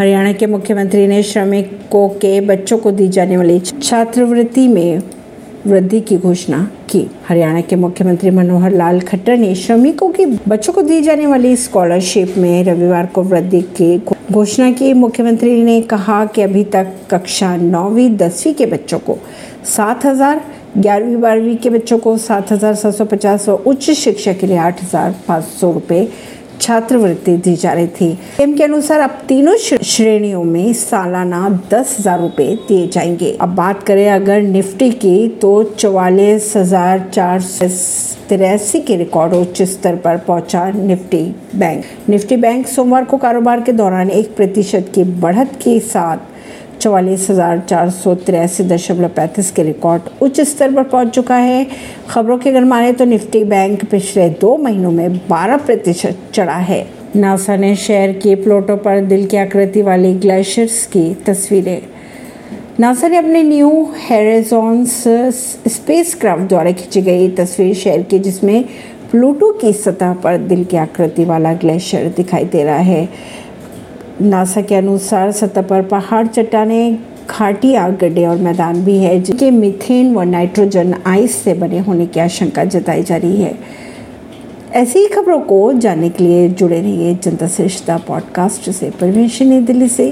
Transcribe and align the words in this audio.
हरियाणा 0.00 0.32
के 0.32 0.46
मुख्यमंत्री 0.46 1.06
ने 1.06 1.22
श्रमिकों 1.22 2.08
के 2.08 2.40
बच्चों 2.40 2.76
को 2.78 2.90
दी 2.90 3.08
जाने 3.08 3.36
वाली 3.36 3.58
छात्रवृत्ति 3.60 4.66
में 4.68 5.02
वृद्धि 5.66 6.00
की 6.00 6.16
घोषणा 6.18 6.58
की। 6.90 7.04
हरियाणा 7.28 7.60
के 7.60 7.76
मुख्यमंत्री 7.76 8.30
मनोहर 8.30 8.72
लाल 8.72 9.00
खट्टर 9.00 9.36
ने 9.36 9.54
श्रमिकों 9.54 10.08
के 10.10 10.26
बच्चों 10.26 10.72
को 10.72 10.82
दी 10.82 11.00
जाने 11.02 11.26
वाली 11.26 11.54
स्कॉलरशिप 11.56 12.34
में 12.38 12.64
रविवार 12.64 13.06
को 13.06 13.22
वृद्धि 13.24 13.60
की 13.76 13.98
घोषणा 14.32 14.70
की। 14.70 14.92
मुख्यमंत्री 14.94 15.62
ने 15.62 15.80
कहा 15.82 16.24
कि 16.26 16.42
अभी 16.42 16.64
तक 16.72 16.96
कक्षा 17.10 17.54
नौवीं, 17.56 18.10
दसवीं 18.16 18.54
के 18.54 18.66
बच्चों 18.66 18.98
को 18.98 19.18
सात 19.76 20.06
हज़ार, 20.06 20.42
ग्यारहवीं, 20.78 21.20
बारहवीं 21.20 21.56
के 21.56 21.70
बच्चों 21.70 21.98
को 21.98 22.16
सात 22.18 22.52
हज़ार 22.52 22.74
सात 22.74 22.94
सौ 22.94 23.04
पचास 23.04 23.48
और 23.48 23.62
उच्च 23.66 23.90
शिक्षा 23.90 24.32
के 24.32 24.46
लिए 24.46 24.56
आठ 24.58 24.82
हज़ार 24.82 25.14
पाँच 25.28 25.44
सौ 25.44 25.72
रुपये 25.72 26.08
छात्रवृत्ति 26.60 27.36
दी 27.36 27.54
जा 27.56 27.72
रही 27.72 27.86
थी। 27.88 28.18
एम 28.40 28.52
के 28.56 28.64
अनुसार 28.64 29.00
अब 29.00 29.18
तीनों 29.28 29.56
श्रेणियों 29.56 30.42
में 30.44 30.72
सालाना 30.74 31.48
दस 31.70 31.96
हज़ार 31.98 32.20
रूपए 32.20 32.46
दिए 32.68 32.86
जाएँगे। 32.88 33.36
अब 33.40 33.54
बात 33.54 33.82
करें 33.82 34.08
अगर 34.10 34.42
निफ्टी 34.42 34.90
की 34.92 35.28
तो 35.40 35.62
चौवालीस 35.64 36.52
हज़ार 36.56 37.08
चार 37.14 37.40
सौ 37.40 37.68
तिरासी 38.28 38.80
के 38.80 38.96
रिकॉर्ड 38.96 39.34
उच्च 39.34 39.62
स्तर 39.62 39.96
पर 39.96 40.16
पहुँचा 40.18 40.70
निफ्टी 40.70 41.22
बैंक। 41.54 41.84
निफ्टी 42.08 42.36
बैंक 42.36 42.66
सोमवार 42.66 43.04
को 43.04 43.16
कारोबार 43.18 43.60
के 43.60 43.72
दौरान 43.72 44.10
एक 44.10 44.34
प्रतिशत 44.36 44.92
की 44.94 45.04
बढ़त 45.20 45.58
के 45.62 45.78
साथ 45.80 46.18
चौवालीस 46.80 47.28
हज़ार 47.30 47.58
चार 47.60 47.90
सौ 47.90 48.14
तिरासी 48.16 48.64
दशमलव 48.64 49.08
पैंतीस 49.16 49.50
के 49.50 49.62
रिकॉर्ड 49.62 50.02
उच्च 50.22 50.40
स्तर 50.42 50.74
पर 50.74 50.82
पहुँच 50.84 51.08
चुका 51.08 51.36
है। 51.36 51.66
खबरों 52.10 52.38
के 52.38 52.50
अगर 52.50 52.64
माने 52.64 52.92
तो 52.92 53.04
निफ्टी 53.04 53.42
बैंक 53.44 53.84
पिछले 53.90 54.28
दो 54.40 54.56
महीनों 54.56 54.90
में 54.90 55.20
12 55.28 55.64
प्रतिशत 55.66 56.18
चढ़ा 56.34 56.56
है। 56.68 56.84
नासा 57.16 57.56
ने 57.56 57.74
शहर 57.76 58.12
के 58.14 58.34
प्लोटों 58.34 58.76
पर 58.78 59.00
दिल 59.06 59.26
की 59.26 59.36
आकृति 59.36 59.82
वाली 59.82 60.12
ग्लेशियर्स 60.16 60.84
की 60.86 61.12
तस्वीरें। 61.26 61.80
नासा 62.80 63.08
ने 63.08 63.16
अपने 63.16 63.42
न्यू 63.42 63.70
हेरेजॉन्स 64.00 65.02
स्पेस 65.68 66.14
क्राफ्ट 66.20 66.48
द्वारा 66.48 66.72
खींची 66.72 67.00
गई 67.02 67.28
तस्वीर 67.36 67.74
शेयर 67.74 68.02
की, 68.02 68.18
जिसमें 68.18 68.64
प्लूटो 69.10 69.50
की 69.52 69.72
सतह 69.74 70.12
पर 70.14 70.36
दिल 70.38 70.64
की 70.64 70.76
आकृति 70.76 71.24
वाला 71.24 71.52
ग्लेशियर 71.54 72.08
दिखाई 72.16 72.44
दे 72.44 72.62
रहा 72.64 72.76
है। 72.76 73.08
नासा 74.20 74.60
के 74.60 74.74
अनुसार 74.74 75.32
सतह 75.32 75.62
पर 75.62 75.82
पहाड़ 75.82 76.26
चट्टाने 76.26 76.98
आग 77.76 77.98
गड्ढे 78.00 78.26
और 78.26 78.36
मैदान 78.36 78.84
भी 78.84 78.96
है, 78.98 79.20
जिनके 79.20 79.50
मिथेन 79.50 80.14
व 80.14 80.22
नाइट्रोजन 80.22 80.94
आइस 81.06 81.36
से 81.36 81.54
बने 81.54 81.78
होने 81.78 82.06
की 82.06 82.20
आशंका 82.20 82.64
जताई 82.64 83.02
जा 83.02 83.16
रही 83.16 83.42
है। 83.42 83.58
ऐसी 84.72 84.98
ही 84.98 85.06
खबरों 85.06 85.40
को 85.40 85.72
जानने 85.72 86.08
के 86.08 86.24
लिए 86.24 86.48
जुड़े 86.48 86.80
रहिए 86.80 87.14
जनता 87.14 87.48
श्रेष्ठता 87.48 87.96
पॉडकास्ट 87.96 88.70
से। 88.70 88.90
परमेश 88.90 89.42
नई 89.42 89.60
दिल्ली 89.60 89.88
से 89.88 90.08